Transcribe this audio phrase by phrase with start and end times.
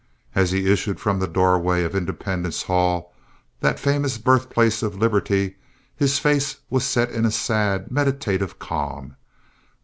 [0.33, 3.13] As he issued from the doorway of Independence Hall,
[3.59, 5.57] that famous birthplace of liberty,
[5.95, 9.15] his face was set in a sad, meditative calm.